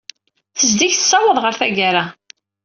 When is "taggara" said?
1.59-2.03